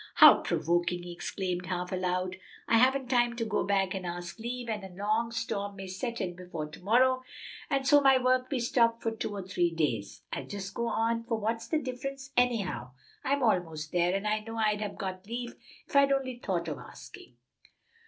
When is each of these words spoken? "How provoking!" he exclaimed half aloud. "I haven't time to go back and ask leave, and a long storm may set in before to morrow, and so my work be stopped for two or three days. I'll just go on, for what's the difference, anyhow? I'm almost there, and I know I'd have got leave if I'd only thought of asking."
"How 0.15 0.39
provoking!" 0.41 1.03
he 1.03 1.11
exclaimed 1.11 1.67
half 1.67 1.91
aloud. 1.91 2.37
"I 2.67 2.79
haven't 2.79 3.07
time 3.07 3.35
to 3.35 3.45
go 3.45 3.63
back 3.63 3.93
and 3.93 4.03
ask 4.03 4.39
leave, 4.39 4.67
and 4.67 4.83
a 4.83 4.89
long 4.89 5.29
storm 5.31 5.75
may 5.75 5.85
set 5.85 6.19
in 6.19 6.35
before 6.35 6.65
to 6.69 6.81
morrow, 6.81 7.21
and 7.69 7.85
so 7.85 8.01
my 8.01 8.17
work 8.17 8.49
be 8.49 8.59
stopped 8.59 9.03
for 9.03 9.11
two 9.11 9.29
or 9.35 9.43
three 9.43 9.69
days. 9.71 10.23
I'll 10.33 10.47
just 10.47 10.73
go 10.73 10.87
on, 10.87 11.25
for 11.25 11.37
what's 11.37 11.67
the 11.67 11.77
difference, 11.79 12.31
anyhow? 12.35 12.93
I'm 13.23 13.43
almost 13.43 13.91
there, 13.91 14.15
and 14.15 14.27
I 14.27 14.39
know 14.39 14.57
I'd 14.57 14.81
have 14.81 14.97
got 14.97 15.27
leave 15.27 15.53
if 15.87 15.95
I'd 15.95 16.11
only 16.11 16.39
thought 16.39 16.67
of 16.67 16.79
asking." 16.79 17.35